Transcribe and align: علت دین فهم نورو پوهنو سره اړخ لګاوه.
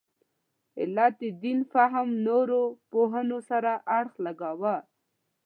علت 0.81 1.17
دین 1.43 1.59
فهم 1.71 2.07
نورو 2.27 2.61
پوهنو 2.91 3.39
سره 3.49 3.71
اړخ 3.97 4.13
لګاوه. 4.25 4.75